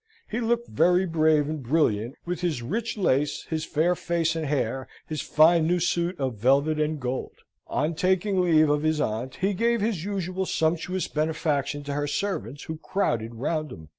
[0.27, 4.87] He looked very brave and brilliant, with his rich lace, his fair face and hair,
[5.05, 7.33] his fine new suit of velvet and gold.
[7.67, 12.63] On taking leave of his aunt he gave his usual sumptuous benefaction to her servants,
[12.63, 13.89] who crowded round him.